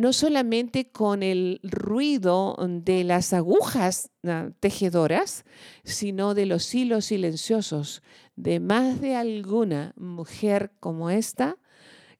no 0.00 0.14
solamente 0.14 0.90
con 0.90 1.22
el 1.22 1.60
ruido 1.62 2.56
de 2.58 3.04
las 3.04 3.34
agujas 3.34 4.10
ah, 4.24 4.48
tejedoras, 4.58 5.44
sino 5.84 6.32
de 6.32 6.46
los 6.46 6.74
hilos 6.74 7.04
silenciosos 7.04 8.02
de 8.34 8.60
más 8.60 9.02
de 9.02 9.14
alguna 9.14 9.92
mujer 9.96 10.72
como 10.80 11.10
esta 11.10 11.58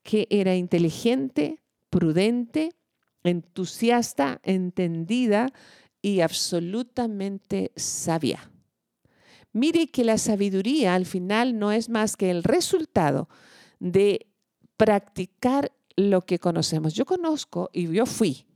que 0.02 0.26
era 0.28 0.56
inteligente, 0.56 1.62
prudente, 1.88 2.74
entusiasta, 3.24 4.42
entendida 4.42 5.50
y 6.02 6.20
absolutamente 6.20 7.72
sabia. 7.76 8.50
Mire 9.54 9.90
que 9.90 10.04
la 10.04 10.18
sabiduría 10.18 10.94
al 10.94 11.06
final 11.06 11.58
no 11.58 11.72
es 11.72 11.88
más 11.88 12.18
que 12.18 12.30
el 12.30 12.44
resultado 12.44 13.30
de 13.78 14.26
practicar 14.76 15.72
lo 15.96 16.22
que 16.22 16.38
conocemos. 16.38 16.94
Yo 16.94 17.04
conozco 17.04 17.70
y 17.72 17.90
yo 17.92 18.06
fui 18.06 18.46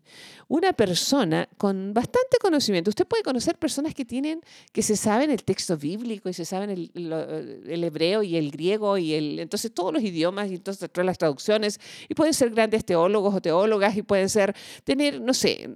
una 0.48 0.72
persona 0.72 1.48
con 1.56 1.94
bastante 1.94 2.38
conocimiento. 2.40 2.90
Usted 2.90 3.06
puede 3.06 3.22
conocer 3.22 3.58
personas 3.58 3.94
que 3.94 4.04
tienen, 4.04 4.40
que 4.72 4.82
se 4.82 4.96
saben 4.96 5.30
el 5.30 5.42
texto 5.44 5.76
bíblico 5.76 6.28
y 6.28 6.34
se 6.34 6.44
saben 6.44 6.70
el, 6.70 7.84
hebreo 7.84 8.22
y 8.22 8.36
el 8.36 8.50
griego 8.50 8.98
y 8.98 9.14
el, 9.14 9.38
entonces 9.38 9.72
todos 9.72 9.92
los 9.92 10.02
idiomas 10.02 10.50
y 10.50 10.56
entonces 10.56 10.90
todas 10.90 11.06
las 11.06 11.18
traducciones 11.18 11.80
y 12.08 12.14
pueden 12.14 12.34
ser 12.34 12.50
grandes 12.50 12.84
teólogos 12.84 13.34
o 13.34 13.40
teólogas 13.40 13.96
y 13.96 14.02
pueden 14.02 14.28
ser, 14.28 14.54
tener, 14.84 15.20
no 15.20 15.34
sé, 15.34 15.70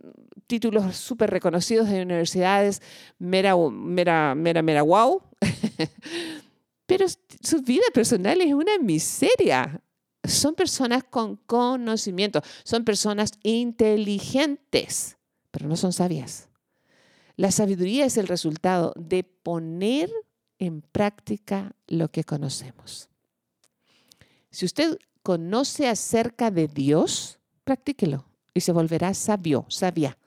títulos 0.47 0.97
súper 0.97 1.31
reconocidos 1.31 1.89
de 1.89 2.03
universidades, 2.03 2.83
mera, 3.19 3.57
mera, 3.57 4.35
mera, 4.35 4.63
mera 4.63 4.83
wow. 4.83 5.23
Pero 6.87 7.07
su 7.43 7.61
vida 7.63 7.85
personal 7.93 8.41
es 8.41 8.55
una 8.55 8.79
miseria 8.79 9.83
son 10.29 10.55
personas 10.55 11.05
con 11.05 11.37
conocimiento, 11.37 12.43
son 12.65 12.85
personas 12.85 13.33
inteligentes, 13.43 15.17
pero 15.51 15.69
no 15.69 15.77
son 15.77 15.93
sabias. 15.93 16.49
La 17.37 17.51
sabiduría 17.53 18.05
es 18.05 18.17
el 18.17 18.27
resultado 18.27 18.93
de 18.97 19.25
poner 19.25 20.11
en 20.59 20.83
práctica 20.83 21.75
lo 21.87 22.11
que 22.11 22.25
conocemos. 22.25 23.09
Si 24.51 24.65
usted 24.65 24.99
conoce 25.23 25.89
acerca 25.89 26.51
de 26.51 26.67
Dios, 26.67 27.39
practíquelo 27.65 28.27
y 28.55 28.61
se 28.61 28.73
volverá 28.73 29.15
sabio, 29.15 29.67
sabia. 29.69 30.19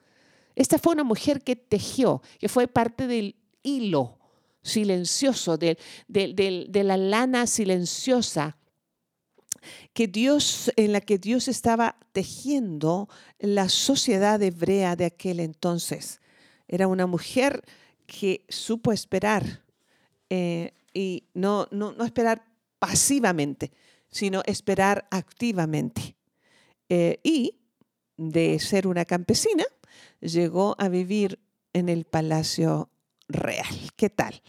Esta 0.55 0.77
fue 0.77 0.93
una 0.93 1.03
mujer 1.03 1.41
que 1.41 1.55
tejió, 1.55 2.21
que 2.39 2.47
fue 2.47 2.67
parte 2.67 3.07
del 3.07 3.35
hilo 3.63 4.19
silencioso, 4.61 5.57
de, 5.57 5.77
de 6.07 6.83
la 6.83 6.97
lana 6.97 7.47
silenciosa 7.47 8.57
que 9.93 10.07
Dios, 10.07 10.71
en 10.75 10.93
la 10.93 11.01
que 11.01 11.17
Dios 11.17 11.47
estaba 11.47 11.97
tejiendo 12.11 13.09
la 13.39 13.69
sociedad 13.69 14.41
hebrea 14.41 14.95
de 14.95 15.05
aquel 15.05 15.39
entonces. 15.39 16.21
Era 16.67 16.87
una 16.87 17.07
mujer 17.07 17.63
que 18.05 18.45
supo 18.49 18.91
esperar 18.91 19.63
eh, 20.29 20.73
y 20.93 21.27
no, 21.33 21.67
no, 21.71 21.93
esperar 22.03 22.43
pasivamente, 22.79 23.71
sino 24.09 24.41
esperar 24.45 25.07
activamente. 25.11 26.15
Eh, 26.89 27.19
y 27.23 27.59
de 28.17 28.59
ser 28.59 28.87
una 28.87 29.05
campesina, 29.05 29.63
llegó 30.19 30.75
a 30.77 30.89
vivir 30.89 31.39
en 31.73 31.89
el 31.89 32.05
palacio 32.05 32.89
real. 33.27 33.91
¿Qué 33.95 34.09
tal? 34.09 34.41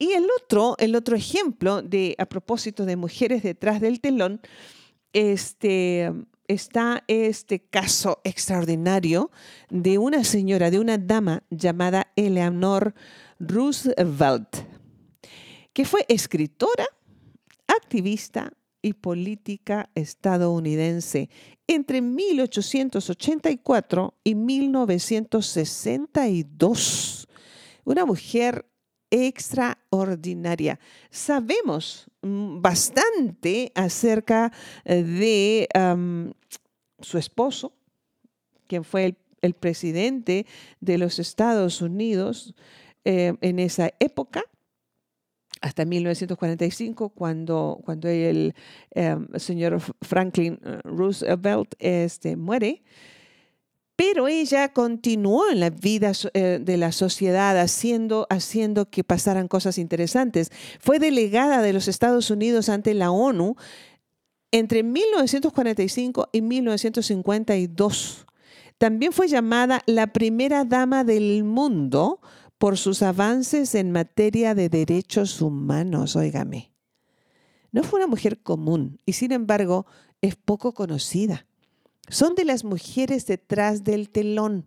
Y 0.00 0.10
el 0.12 0.26
otro, 0.42 0.74
el 0.78 0.96
otro 0.96 1.14
ejemplo 1.14 1.82
de, 1.82 2.16
a 2.18 2.24
propósito 2.24 2.86
de 2.86 2.96
mujeres 2.96 3.42
detrás 3.42 3.82
del 3.82 4.00
telón, 4.00 4.40
este, 5.12 6.10
está 6.48 7.04
este 7.06 7.60
caso 7.60 8.22
extraordinario 8.24 9.30
de 9.68 9.98
una 9.98 10.24
señora, 10.24 10.70
de 10.70 10.78
una 10.78 10.96
dama 10.96 11.42
llamada 11.50 12.10
Eleanor 12.16 12.94
Roosevelt, 13.38 14.56
que 15.74 15.84
fue 15.84 16.06
escritora, 16.08 16.86
activista 17.66 18.54
y 18.80 18.94
política 18.94 19.90
estadounidense 19.94 21.28
entre 21.66 22.00
1884 22.00 24.14
y 24.24 24.34
1962. 24.34 27.28
Una 27.84 28.06
mujer 28.06 28.69
extraordinaria. 29.10 30.78
Sabemos 31.10 32.06
mm, 32.22 32.60
bastante 32.60 33.72
acerca 33.74 34.52
eh, 34.84 35.02
de 35.02 35.68
su 37.00 37.18
esposo, 37.18 37.72
quien 38.66 38.84
fue 38.84 39.16
el, 39.42 39.54
presidente 39.54 40.46
de 40.80 40.98
los 40.98 41.18
Estados 41.18 41.80
Unidos 41.82 42.54
eh, 43.04 43.34
en 43.40 43.58
esa 43.58 43.90
época, 43.98 44.44
hasta 45.60 45.84
1945, 45.84 47.10
cuando, 47.10 47.80
cuando 47.84 48.08
el, 48.08 48.54
em, 48.92 49.28
señor 49.36 49.80
Franklin 50.00 50.58
eh, 50.64 50.80
Roosevelt 50.84 51.74
este, 51.78 52.36
muere 52.36 52.82
pero 54.00 54.28
ella 54.28 54.72
continuó 54.72 55.50
en 55.50 55.60
la 55.60 55.68
vida 55.68 56.12
eh, 56.32 56.58
de 56.58 56.78
la 56.78 56.90
sociedad 56.90 57.60
haciendo, 57.60 58.26
haciendo 58.30 58.88
que 58.88 59.04
pasaran 59.04 59.46
cosas 59.46 59.76
interesantes. 59.76 60.50
Fue 60.80 60.98
delegada 60.98 61.60
de 61.60 61.74
los 61.74 61.86
Estados 61.86 62.30
Unidos 62.30 62.70
ante 62.70 62.94
la 62.94 63.10
ONU 63.10 63.56
entre 64.52 64.82
1945 64.84 66.30
y 66.32 66.40
1952. 66.40 68.26
También 68.78 69.12
fue 69.12 69.28
llamada 69.28 69.82
la 69.84 70.06
primera 70.14 70.64
dama 70.64 71.04
del 71.04 71.44
mundo 71.44 72.22
por 72.56 72.78
sus 72.78 73.02
avances 73.02 73.74
en 73.74 73.92
materia 73.92 74.54
de 74.54 74.70
derechos 74.70 75.42
humanos, 75.42 76.16
óigame. 76.16 76.72
No 77.70 77.82
fue 77.82 77.98
una 77.98 78.06
mujer 78.06 78.42
común 78.42 78.98
y 79.04 79.12
sin 79.12 79.32
embargo 79.32 79.84
es 80.22 80.36
poco 80.36 80.72
conocida. 80.72 81.44
Son 82.08 82.34
de 82.34 82.44
las 82.44 82.64
mujeres 82.64 83.26
detrás 83.26 83.84
del 83.84 84.10
telón, 84.10 84.66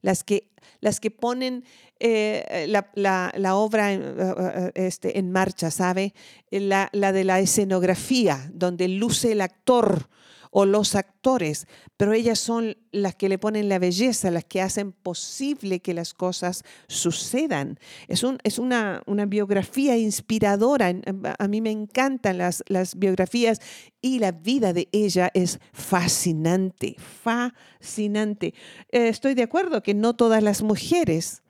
las 0.00 0.24
que, 0.24 0.50
las 0.80 1.00
que 1.00 1.10
ponen 1.10 1.64
eh, 2.00 2.66
la, 2.66 3.56
obra 3.56 3.92
en, 3.92 4.02
eh, 4.02 4.14
eh, 4.18 4.72
este, 4.74 5.18
en 5.18 5.30
marcha, 5.30 5.70
¿sabe? 5.70 6.14
La, 6.50 6.88
la 6.92 7.12
de 7.12 7.24
la 7.24 7.40
escenografía, 7.40 8.50
donde 8.52 8.88
luce 8.88 9.32
el 9.32 9.40
actor 9.40 10.08
o 10.54 10.66
los 10.66 10.94
actores, 10.94 11.66
pero 11.96 12.12
ellas 12.12 12.38
son 12.38 12.76
las 12.92 13.14
que 13.14 13.30
le 13.30 13.38
ponen 13.38 13.70
la 13.70 13.78
belleza, 13.78 14.30
las 14.30 14.44
que 14.44 14.60
hacen 14.60 14.92
posible 14.92 15.80
que 15.80 15.94
las 15.94 16.12
cosas 16.12 16.62
sucedan. 16.88 17.78
Es, 18.06 18.22
un, 18.22 18.38
es 18.44 18.58
una, 18.58 19.02
biografía 19.26 19.96
inspiradora. 19.96 20.92
A 21.38 21.48
mí 21.48 21.62
me 21.62 21.70
encantan 21.70 22.36
las, 22.36 22.62
las 22.68 22.96
biografías 22.96 23.60
y 24.02 24.18
la 24.18 24.32
vida 24.32 24.74
de 24.74 24.90
ella 24.92 25.30
es 25.32 25.58
fascinante, 25.72 26.96
fascinante. 26.98 28.52
Eh, 28.90 29.08
estoy 29.08 29.32
de 29.32 29.44
acuerdo 29.44 29.82
que 29.82 29.94
no 29.94 30.14
todas 30.14 30.42
las 30.42 30.62
mujeres 30.62 31.42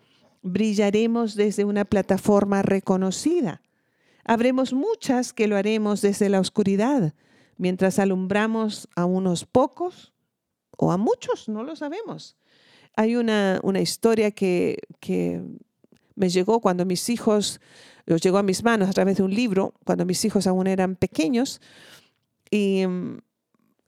brillaremos 0.42 1.34
desde 1.34 1.64
una 1.64 1.84
plataforma 1.84 2.62
reconocida. 2.62 3.62
Habremos 4.24 4.72
muchas 4.72 5.32
que 5.32 5.48
lo 5.48 5.56
haremos 5.56 6.02
desde 6.02 6.28
la 6.28 6.38
oscuridad 6.38 7.14
mientras 7.62 8.00
alumbramos 8.00 8.88
a 8.96 9.04
unos 9.04 9.44
pocos 9.44 10.12
o 10.76 10.90
a 10.90 10.96
muchos, 10.96 11.48
no 11.48 11.62
lo 11.62 11.76
sabemos. 11.76 12.36
Hay 12.96 13.14
una, 13.14 13.60
historia 13.80 14.32
que, 14.32 14.80
me 16.16 16.28
llegó 16.28 16.58
cuando 16.58 16.84
mis 16.84 17.08
hijos, 17.08 17.60
los 18.04 18.20
llegó 18.20 18.38
a 18.38 18.42
mis 18.42 18.64
manos 18.64 18.88
a 18.88 18.92
través 18.92 19.18
de 19.18 19.22
un 19.22 19.32
libro, 19.32 19.74
cuando 19.84 20.04
mis 20.04 20.24
hijos 20.24 20.48
aún 20.48 20.66
eran 20.66 20.96
pequeños, 20.96 21.60
y 22.50 22.84
mm, 22.84 23.18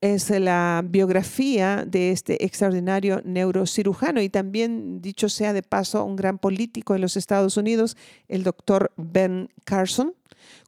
es 0.01 0.31
la 0.31 0.85
biografía 0.87 1.85
de 1.85 2.13
este 2.13 2.45
extraordinario 2.45 3.23
neurocirujano 3.25 4.23
y 4.23 4.29
también, 4.29 5.03
dicho 5.03 5.29
sea 5.29 5.53
de 5.53 5.65
paso, 5.65 6.05
un 6.05 6.15
gran 6.15 6.39
político 6.39 6.95
en 6.95 7.01
los 7.01 7.17
Estados 7.17 7.57
Unidos, 7.57 7.97
el 8.29 8.45
doctor 8.45 8.93
Ben 8.97 9.49
Carson, 9.65 10.15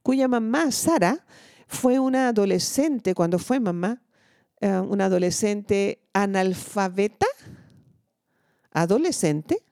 cuya 0.03 0.27
mamá, 0.27 0.73
Sara, 0.73 1.23
fue 1.67 1.99
una 1.99 2.29
adolescente 2.29 3.13
cuando 3.13 3.39
fue 3.39 3.59
mamá, 3.59 4.01
eh, 4.61 4.79
una 4.79 5.05
adolescente 5.05 6.01
analfabeta, 6.13 7.27
adolescente, 8.71 9.63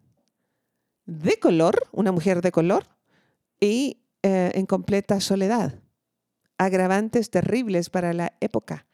de 1.06 1.40
color, 1.40 1.88
una 1.92 2.12
mujer 2.12 2.42
de 2.42 2.52
color, 2.52 2.88
y 3.60 4.04
eh, 4.22 4.52
en 4.56 4.66
completa 4.66 5.20
soledad. 5.22 5.80
Agravantes 6.58 7.30
terribles 7.30 7.90
para 7.90 8.14
la 8.14 8.34
época. 8.42 8.86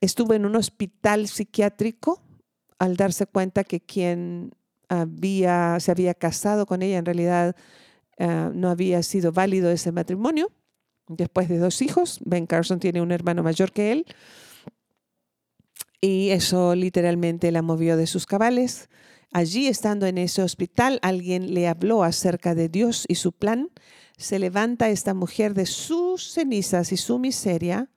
Estuvo 0.00 0.34
en 0.34 0.46
un 0.46 0.56
hospital 0.56 1.28
psiquiátrico 1.28 2.22
al 2.78 2.96
darse 2.96 3.26
cuenta 3.26 3.64
que 3.64 3.80
quien 3.80 4.52
había, 4.88 5.78
se 5.80 5.90
había 5.90 6.14
casado 6.14 6.66
con 6.66 6.82
ella 6.82 6.98
en 6.98 7.04
realidad 7.04 7.56
eh, 8.18 8.50
no 8.52 8.68
había 8.68 9.02
sido 9.02 9.32
válido 9.32 9.70
ese 9.70 9.92
matrimonio 9.92 10.50
después 11.16 11.48
de 11.48 11.58
dos 11.58 11.82
hijos. 11.82 12.20
Ben 12.24 12.46
Carson 12.46 12.80
tiene 12.80 13.00
un 13.00 13.12
hermano 13.12 13.42
mayor 13.42 13.72
que 13.72 13.92
él. 13.92 14.06
Y 16.00 16.30
eso 16.30 16.74
literalmente 16.74 17.52
la 17.52 17.62
movió 17.62 17.96
de 17.96 18.06
sus 18.06 18.26
cabales. 18.26 18.88
Allí, 19.32 19.68
estando 19.68 20.06
en 20.06 20.18
ese 20.18 20.42
hospital, 20.42 20.98
alguien 21.02 21.54
le 21.54 21.68
habló 21.68 22.02
acerca 22.02 22.54
de 22.54 22.68
Dios 22.68 23.04
y 23.08 23.14
su 23.14 23.32
plan. 23.32 23.70
Se 24.18 24.38
levanta 24.38 24.90
esta 24.90 25.14
mujer 25.14 25.54
de 25.54 25.64
sus 25.64 26.32
cenizas 26.32 26.92
y 26.92 26.96
su 26.96 27.18
miseria, 27.18 27.90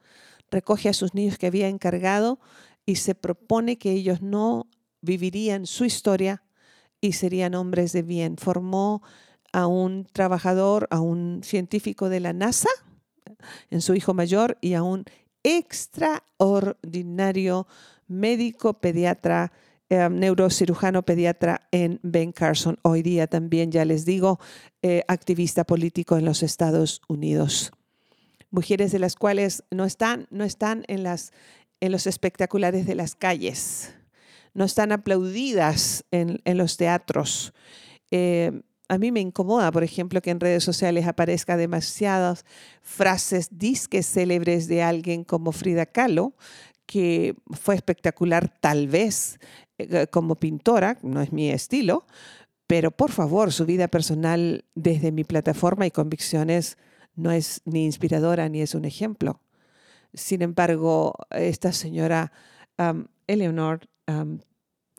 recoge 0.49 0.87
a 0.87 0.93
sus 0.93 1.13
niños 1.13 1.37
que 1.37 1.47
había 1.47 1.67
encargado 1.67 2.39
y 2.85 2.95
se 2.95 3.15
propone 3.15 3.77
que 3.77 3.91
ellos 3.91 4.21
no 4.21 4.69
vivirían 5.01 5.65
su 5.65 5.83
historia 5.83 6.43
y 7.01 7.13
serían 7.13 7.55
hombres 7.55 7.91
de 7.91 8.01
bien. 8.01 8.37
Formó 8.37 9.01
a 9.51 9.67
un 9.67 10.05
trabajador, 10.05 10.87
a 10.89 11.01
un 11.01 11.41
científico 11.43 12.09
de 12.09 12.19
la 12.19 12.33
NASA, 12.33 12.69
en 13.69 13.81
su 13.81 13.95
hijo 13.95 14.13
mayor 14.13 14.57
y 14.61 14.73
a 14.73 14.83
un 14.83 15.05
extraordinario 15.43 17.67
médico 18.07 18.79
pediatra, 18.79 19.51
eh, 19.89 20.07
neurocirujano 20.09 21.03
pediatra 21.03 21.67
en 21.71 21.99
Ben 22.01 22.31
Carson. 22.31 22.79
Hoy 22.81 23.03
día 23.03 23.27
también, 23.27 23.71
ya 23.71 23.85
les 23.85 24.05
digo, 24.05 24.39
eh, 24.81 25.03
activista 25.07 25.63
político 25.63 26.17
en 26.17 26.25
los 26.25 26.41
Estados 26.41 27.01
Unidos. 27.07 27.71
Mujeres 28.49 28.91
de 28.91 28.97
las 28.99 29.15
cuales 29.15 29.63
no 29.69 29.85
están, 29.85 30.27
no 30.31 30.43
están 30.43 30.85
en, 30.87 31.03
las, 31.03 31.33
en 31.79 31.91
los 31.91 32.07
espectaculares 32.07 32.87
de 32.87 32.95
las 32.95 33.15
calles, 33.15 33.93
no 34.53 34.65
están 34.65 34.91
aplaudidas 34.91 36.05
en, 36.11 36.41
los 36.57 36.77
teatros. 36.77 37.53
Eh, 38.09 38.61
a 38.87 38.97
mí 38.97 39.11
me 39.11 39.19
incomoda, 39.19 39.71
por 39.71 39.83
ejemplo, 39.83 40.21
que 40.21 40.31
en 40.31 40.39
redes 40.39 40.63
sociales 40.63 41.07
aparezca 41.07 41.57
demasiadas 41.57 42.45
frases 42.81 43.49
disques 43.51 44.05
célebres 44.05 44.67
de 44.67 44.83
alguien 44.83 45.23
como 45.23 45.51
Frida 45.51 45.85
Kahlo, 45.85 46.33
que 46.85 47.35
fue 47.51 47.75
espectacular 47.75 48.53
tal 48.59 48.87
vez 48.87 49.39
eh, 49.77 50.07
como 50.07 50.35
pintora, 50.35 50.97
no 51.01 51.21
es 51.21 51.31
mi 51.33 51.49
estilo, 51.49 52.05
pero 52.67 52.91
por 52.91 53.11
favor, 53.11 53.51
su 53.51 53.65
vida 53.65 53.87
personal 53.87 54.65
desde 54.75 55.11
mi 55.11 55.23
plataforma 55.23 55.85
y 55.85 55.91
convicciones 55.91 56.77
no 57.15 57.31
es 57.31 57.61
ni 57.65 57.85
inspiradora 57.85 58.49
ni 58.49 58.61
es 58.61 58.75
un 58.75 58.85
ejemplo. 58.85 59.41
Sin 60.13 60.41
embargo, 60.41 61.13
esta 61.31 61.71
señora 61.71 62.31
Eleanor 63.27 63.87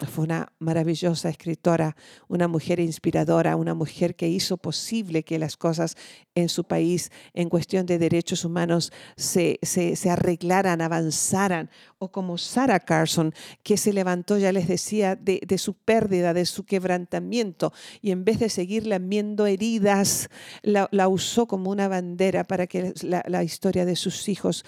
fue 0.05 0.25
una 0.25 0.53
maravillosa 0.59 1.31
escritora, 1.31 1.97
una 2.29 2.49
mujer 2.49 2.81
inspiradora, 2.81 3.57
una 3.57 3.73
mujer 3.73 4.15
que 4.15 4.29
hizo 4.29 4.59
posible 4.59 5.23
que 5.23 5.39
las 5.39 5.57
cosas 5.57 5.97
en 6.35 6.51
su 6.51 6.65
país 6.65 7.11
en 7.33 7.49
cuestión 7.49 7.87
de 7.87 7.99
derechos 7.99 8.45
humanos 8.45 8.93
se, 9.17 9.59
se, 9.63 10.11
arreglaran, 10.11 10.83
avanzaran. 10.83 11.71
O 11.99 12.13
como 12.13 12.37
Sarah 12.37 12.81
Carson, 12.81 13.33
que 13.63 13.79
se 13.79 13.95
levantó, 13.95 14.37
ya 14.37 14.53
les 14.53 14.69
decía, 14.69 15.17
de, 15.17 15.41
su 15.57 15.73
pérdida, 15.73 16.35
de 16.35 16.45
su 16.45 16.65
quebrantamiento, 16.65 17.73
y 18.03 18.11
en 18.11 18.27
vez 18.27 18.39
de 18.39 18.51
seguir 18.51 18.87
lamiendo 18.87 19.47
heridas, 19.47 20.29
la, 20.63 21.09
usó 21.09 21.47
como 21.47 21.71
una 21.71 21.89
bandera 21.89 22.45
para 22.45 22.67
que 22.67 22.93
la, 23.03 23.25
la 23.27 23.45
historia 23.45 23.87
de 23.87 23.97
sus 23.97 24.29
hijos 24.29 24.65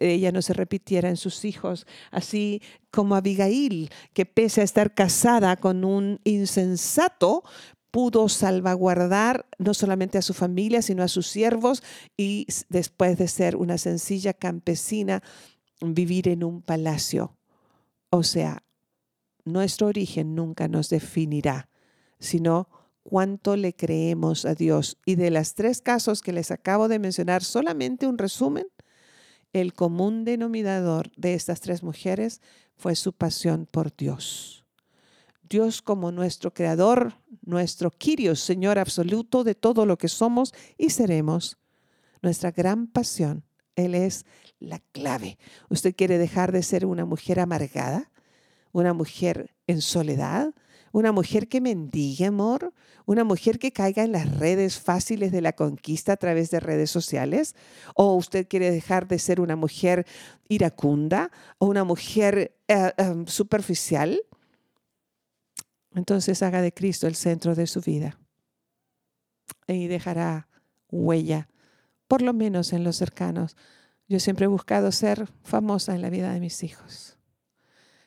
ella 0.00 0.32
no 0.32 0.42
se 0.42 0.52
repitiera 0.52 1.08
en 1.08 1.16
sus 1.16 1.44
hijos, 1.44 1.86
así 2.10 2.62
como 2.90 3.16
Abigail, 3.16 3.90
que 4.12 4.26
pese 4.26 4.60
a 4.60 4.64
estar 4.64 4.94
casada 4.94 5.56
con 5.56 5.84
un 5.84 6.20
insensato, 6.24 7.42
pudo 7.90 8.28
salvaguardar 8.28 9.46
no 9.58 9.72
solamente 9.72 10.18
a 10.18 10.22
su 10.22 10.34
familia, 10.34 10.82
sino 10.82 11.02
a 11.02 11.08
sus 11.08 11.28
siervos 11.28 11.82
y 12.16 12.46
después 12.68 13.16
de 13.18 13.26
ser 13.26 13.56
una 13.56 13.78
sencilla 13.78 14.34
campesina, 14.34 15.22
vivir 15.80 16.28
en 16.28 16.44
un 16.44 16.62
palacio. 16.62 17.36
O 18.10 18.22
sea, 18.22 18.62
nuestro 19.44 19.86
origen 19.86 20.34
nunca 20.34 20.68
nos 20.68 20.90
definirá, 20.90 21.68
sino 22.18 22.68
cuánto 23.02 23.56
le 23.56 23.74
creemos 23.74 24.44
a 24.44 24.54
Dios. 24.54 24.98
Y 25.06 25.14
de 25.14 25.30
las 25.30 25.54
tres 25.54 25.80
casos 25.80 26.20
que 26.20 26.32
les 26.32 26.50
acabo 26.50 26.88
de 26.88 26.98
mencionar, 26.98 27.42
solamente 27.42 28.06
un 28.06 28.18
resumen, 28.18 28.66
el 29.60 29.72
común 29.72 30.24
denominador 30.24 31.10
de 31.16 31.32
estas 31.32 31.60
tres 31.60 31.82
mujeres 31.82 32.42
fue 32.76 32.94
su 32.94 33.14
pasión 33.14 33.66
por 33.66 33.94
Dios. 33.96 34.66
Dios 35.48 35.80
como 35.80 36.12
nuestro 36.12 36.52
creador, 36.52 37.14
nuestro 37.40 37.90
Kyrios, 37.90 38.40
Señor 38.40 38.78
absoluto 38.78 39.44
de 39.44 39.54
todo 39.54 39.86
lo 39.86 39.96
que 39.96 40.08
somos 40.08 40.52
y 40.76 40.90
seremos. 40.90 41.56
Nuestra 42.20 42.50
gran 42.50 42.86
pasión, 42.86 43.44
Él 43.76 43.94
es 43.94 44.26
la 44.58 44.80
clave. 44.92 45.38
¿Usted 45.70 45.94
quiere 45.96 46.18
dejar 46.18 46.52
de 46.52 46.62
ser 46.62 46.84
una 46.84 47.06
mujer 47.06 47.40
amargada? 47.40 48.10
¿Una 48.72 48.92
mujer 48.92 49.54
en 49.66 49.80
soledad? 49.80 50.52
Una 50.96 51.12
mujer 51.12 51.46
que 51.46 51.60
mendigue 51.60 52.24
amor, 52.24 52.72
una 53.04 53.22
mujer 53.22 53.58
que 53.58 53.70
caiga 53.70 54.02
en 54.02 54.12
las 54.12 54.38
redes 54.38 54.80
fáciles 54.80 55.30
de 55.30 55.42
la 55.42 55.52
conquista 55.52 56.14
a 56.14 56.16
través 56.16 56.50
de 56.50 56.58
redes 56.58 56.90
sociales, 56.90 57.54
o 57.94 58.14
usted 58.14 58.48
quiere 58.48 58.70
dejar 58.70 59.06
de 59.06 59.18
ser 59.18 59.42
una 59.42 59.56
mujer 59.56 60.06
iracunda 60.48 61.30
o 61.58 61.66
una 61.66 61.84
mujer 61.84 62.56
eh, 62.66 62.92
em, 62.96 63.26
superficial, 63.26 64.22
entonces 65.94 66.42
haga 66.42 66.62
de 66.62 66.72
Cristo 66.72 67.06
el 67.06 67.14
centro 67.14 67.54
de 67.54 67.66
su 67.66 67.82
vida 67.82 68.18
y 69.68 69.88
dejará 69.88 70.48
huella, 70.90 71.50
por 72.08 72.22
lo 72.22 72.32
menos 72.32 72.72
en 72.72 72.84
los 72.84 72.96
cercanos. 72.96 73.54
Yo 74.08 74.18
siempre 74.18 74.46
he 74.46 74.48
buscado 74.48 74.90
ser 74.92 75.28
famosa 75.42 75.94
en 75.94 76.00
la 76.00 76.08
vida 76.08 76.32
de 76.32 76.40
mis 76.40 76.62
hijos 76.62 77.16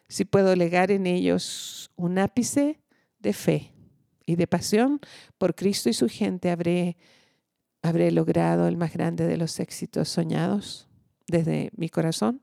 si 0.10 0.25
puedo 0.25 0.56
legar 0.56 0.91
en 0.91 1.06
ellos 1.06 1.91
un 1.95 2.17
ápice 2.17 2.79
de 3.19 3.34
fe 3.34 3.73
y 4.25 4.36
de 4.36 4.47
pasión 4.47 4.99
por 5.38 5.55
Cristo 5.55 5.89
y 5.89 5.93
su 5.93 6.08
gente, 6.08 6.49
habré 6.49 6.97
habré 7.82 8.12
logrado 8.12 8.67
el 8.67 8.77
más 8.77 8.93
grande 8.93 9.25
de 9.25 9.38
los 9.38 9.60
éxitos 9.60 10.10
soñados 10.10 10.88
desde 11.27 11.71
mi 11.75 11.89
corazón. 11.89 12.41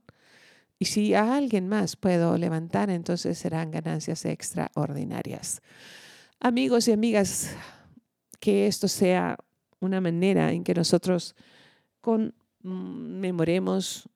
Y 0.79 0.87
si 0.87 1.15
a 1.15 1.37
alguien 1.37 1.69
más 1.69 1.97
puedo 1.97 2.37
levantar, 2.37 2.91
entonces 2.91 3.39
serán 3.39 3.71
ganancias 3.71 4.25
extraordinarias. 4.25 5.63
Amigos 6.39 6.89
y 6.89 6.93
amigas, 6.93 7.55
que 8.41 8.67
esto 8.67 8.89
sea 8.89 9.39
una 9.81 10.01
manera 10.01 10.53
en 10.53 10.65
que 10.65 10.75
nosotros 10.75 11.35
conmemoremos 12.01 14.09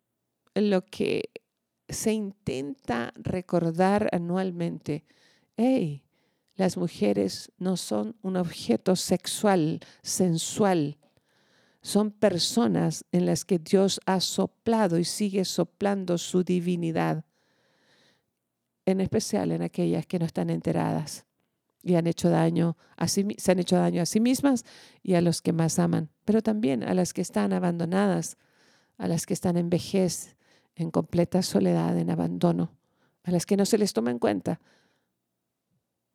lo 0.55 0.85
que 0.85 1.31
se 1.89 2.13
intenta 2.13 3.13
recordar 3.17 4.09
anualmente. 4.13 5.05
Hey, 5.57 6.05
las 6.61 6.77
mujeres 6.77 7.51
no 7.59 7.77
son 7.77 8.17
un 8.23 8.37
objeto 8.37 8.95
sexual, 8.95 9.81
sensual. 10.03 10.99
Son 11.83 12.11
personas 12.11 13.05
en 13.11 13.27
las 13.27 13.45
que 13.45 13.59
Dios 13.59 14.01
ha 14.07 14.21
soplado 14.21 14.99
y 14.99 15.05
sigue 15.05 15.45
soplando 15.45 16.19
su 16.19 16.45
divinidad, 16.45 17.25
en 18.87 19.01
especial 19.01 19.53
en 19.53 19.63
aquellas 19.63 20.07
que 20.07 20.19
no 20.19 20.27
están 20.27 20.51
enteradas 20.51 21.27
y 21.83 21.95
han 21.95 22.07
hecho 22.07 22.29
daño 22.29 22.77
a 22.97 23.09
sí, 23.09 23.27
se 23.39 23.53
han 23.53 23.59
hecho 23.59 23.77
daño 23.77 24.03
a 24.03 24.07
sí 24.07 24.21
mismas 24.21 24.65
y 25.03 25.15
a 25.15 25.21
los 25.21 25.41
que 25.43 25.53
más 25.53 25.79
aman, 25.79 26.11
pero 26.25 26.43
también 26.43 26.83
a 26.83 26.95
las 26.95 27.13
que 27.13 27.23
están 27.23 27.53
abandonadas, 27.53 28.37
a 28.99 29.09
las 29.09 29.27
que 29.27 29.35
están 29.35 29.57
en 29.57 29.71
vejez, 29.71 30.37
en 30.75 30.91
completa 30.91 31.43
soledad, 31.43 31.97
en 31.99 32.11
abandono, 32.11 32.77
a 33.23 33.31
las 33.31 33.47
que 33.47 33.57
no 33.57 33.65
se 33.65 33.79
les 33.79 33.93
toma 33.93 34.11
en 34.11 34.19
cuenta, 34.19 34.61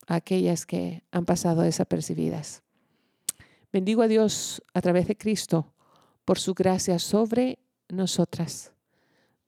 aquellas 0.08 0.66
que 0.66 1.04
han 1.12 1.26
pasado 1.26 1.62
desapercibidas. 1.62 2.64
Bendigo 3.72 4.02
a 4.02 4.08
Dios 4.08 4.64
a 4.74 4.82
través 4.82 5.08
de 5.08 5.18
Cristo 5.18 5.74
por 6.24 6.40
su 6.40 6.54
gracia 6.54 7.00
sobre 7.00 7.60
nosotras, 7.90 8.72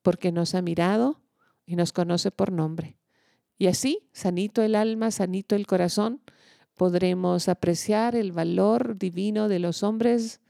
porque 0.01 0.31
nos 0.31 0.55
ha 0.55 0.61
mirado 0.61 1.21
y 1.65 1.75
nos 1.75 1.93
conoce 1.93 2.31
por 2.31 2.51
nombre. 2.51 2.97
Y 3.57 3.67
así, 3.67 4.07
sanito 4.13 4.61
el 4.61 4.75
alma, 4.75 5.11
sanito 5.11 5.55
el 5.55 5.65
corazón, 5.65 6.21
podremos 6.75 7.49
apreciar 7.49 8.15
el 8.15 8.31
valor 8.31 8.97
divino 8.97 9.47
de 9.47 9.59
los 9.59 9.81
hombres 9.81 10.41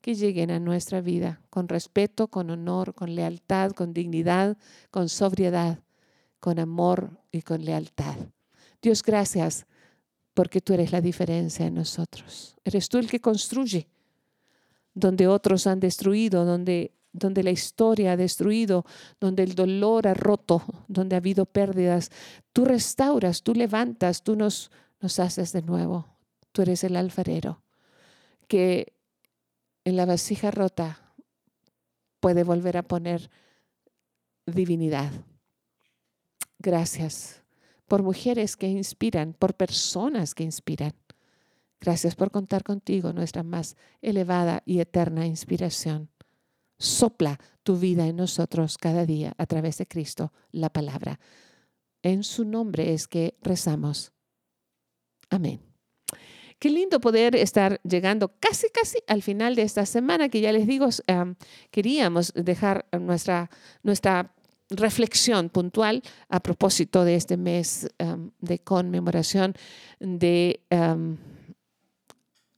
que 0.00 0.14
lleguen 0.14 0.50
a 0.50 0.60
nuestra 0.60 1.00
vida 1.00 1.40
con 1.50 1.68
respeto, 1.68 2.28
con 2.28 2.50
honor, 2.50 2.94
con 2.94 3.14
lealtad, 3.14 3.72
con 3.72 3.92
dignidad, 3.92 4.56
con 4.90 5.08
sobriedad, 5.08 5.80
con 6.38 6.58
amor 6.58 7.20
y 7.30 7.42
con 7.42 7.64
lealtad. 7.64 8.16
Dios, 8.82 9.02
gracias 9.02 9.66
porque 10.34 10.60
tú 10.60 10.74
eres 10.74 10.92
la 10.92 11.00
diferencia 11.00 11.66
en 11.66 11.74
nosotros. 11.74 12.56
Eres 12.64 12.88
tú 12.88 12.98
el 12.98 13.10
que 13.10 13.20
construye 13.20 13.88
donde 14.94 15.28
otros 15.28 15.66
han 15.66 15.80
destruido, 15.80 16.44
donde 16.44 16.92
donde 17.12 17.42
la 17.42 17.50
historia 17.50 18.12
ha 18.12 18.16
destruido, 18.16 18.84
donde 19.20 19.42
el 19.42 19.54
dolor 19.54 20.06
ha 20.06 20.14
roto, 20.14 20.62
donde 20.88 21.16
ha 21.16 21.18
habido 21.18 21.44
pérdidas. 21.44 22.10
Tú 22.52 22.64
restauras, 22.64 23.42
tú 23.42 23.54
levantas, 23.54 24.22
tú 24.22 24.36
nos, 24.36 24.70
nos 25.00 25.18
haces 25.18 25.52
de 25.52 25.62
nuevo. 25.62 26.06
Tú 26.52 26.62
eres 26.62 26.84
el 26.84 26.96
alfarero 26.96 27.62
que 28.48 28.92
en 29.84 29.96
la 29.96 30.06
vasija 30.06 30.50
rota 30.50 31.00
puede 32.20 32.44
volver 32.44 32.76
a 32.76 32.82
poner 32.82 33.30
divinidad. 34.46 35.12
Gracias 36.58 37.39
por 37.90 38.04
mujeres 38.04 38.56
que 38.56 38.68
inspiran, 38.68 39.32
por 39.32 39.54
personas 39.54 40.32
que 40.36 40.44
inspiran. 40.44 40.94
Gracias 41.80 42.14
por 42.14 42.30
contar 42.30 42.62
contigo, 42.62 43.12
nuestra 43.12 43.42
más 43.42 43.76
elevada 44.00 44.62
y 44.64 44.78
eterna 44.78 45.26
inspiración. 45.26 46.08
Sopla 46.78 47.40
tu 47.64 47.78
vida 47.78 48.06
en 48.06 48.14
nosotros 48.14 48.78
cada 48.78 49.06
día 49.06 49.34
a 49.38 49.46
través 49.46 49.78
de 49.78 49.88
Cristo, 49.88 50.32
la 50.52 50.70
palabra. 50.70 51.18
En 52.00 52.22
su 52.22 52.44
nombre 52.44 52.94
es 52.94 53.08
que 53.08 53.36
rezamos. 53.42 54.12
Amén. 55.28 55.60
Qué 56.60 56.70
lindo 56.70 57.00
poder 57.00 57.34
estar 57.34 57.80
llegando 57.82 58.36
casi, 58.38 58.68
casi 58.70 58.98
al 59.08 59.22
final 59.22 59.56
de 59.56 59.62
esta 59.62 59.84
semana, 59.84 60.28
que 60.28 60.40
ya 60.40 60.52
les 60.52 60.68
digo, 60.68 60.88
queríamos 61.72 62.32
dejar 62.36 62.86
nuestra, 62.92 63.50
nuestra 63.82 64.32
reflexión 64.70 65.48
puntual 65.50 66.02
a 66.28 66.40
propósito 66.40 67.04
de 67.04 67.16
este 67.16 67.36
mes 67.36 67.88
de 68.40 68.58
conmemoración 68.60 69.54
de 69.98 70.60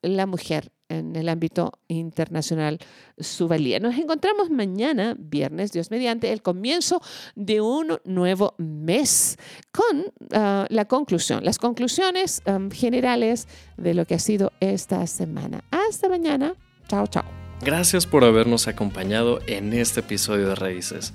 la 0.02 0.26
mujer 0.26 0.70
en 0.92 1.16
el 1.16 1.28
ámbito 1.28 1.72
internacional 1.88 2.78
su 3.18 3.48
valía. 3.48 3.80
Nos 3.80 3.96
encontramos 3.96 4.50
mañana, 4.50 5.16
viernes, 5.18 5.72
Dios 5.72 5.90
mediante, 5.90 6.32
el 6.32 6.42
comienzo 6.42 7.00
de 7.34 7.60
un 7.60 7.98
nuevo 8.04 8.54
mes 8.58 9.38
con 9.72 10.12
ah, 10.32 10.66
la 10.68 10.84
conclusión, 10.84 11.44
las 11.44 11.58
conclusiones 11.58 12.42
generales 12.72 13.48
de 13.76 13.94
lo 13.94 14.04
que 14.04 14.14
ha 14.14 14.18
sido 14.18 14.52
esta 14.60 15.06
semana. 15.06 15.64
Hasta 15.70 16.08
mañana. 16.08 16.54
Chao, 16.88 17.06
chao. 17.06 17.24
Gracias 17.62 18.06
por 18.06 18.24
habernos 18.24 18.66
acompañado 18.66 19.38
en 19.46 19.72
este 19.72 20.00
episodio 20.00 20.48
de 20.48 20.56
Raíces. 20.56 21.14